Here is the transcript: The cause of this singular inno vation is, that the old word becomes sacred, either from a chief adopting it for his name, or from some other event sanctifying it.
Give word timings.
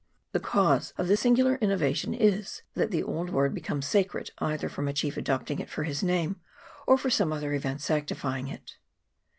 The 0.31 0.39
cause 0.39 0.95
of 0.97 1.07
this 1.07 1.19
singular 1.19 1.59
inno 1.59 1.77
vation 1.77 2.17
is, 2.17 2.63
that 2.73 2.89
the 2.89 3.03
old 3.03 3.29
word 3.29 3.53
becomes 3.53 3.85
sacred, 3.85 4.31
either 4.39 4.67
from 4.67 4.87
a 4.87 4.93
chief 4.93 5.15
adopting 5.15 5.59
it 5.59 5.69
for 5.69 5.83
his 5.83 6.01
name, 6.01 6.37
or 6.87 6.97
from 6.97 7.11
some 7.11 7.31
other 7.31 7.53
event 7.53 7.81
sanctifying 7.81 8.47
it. 8.47 8.77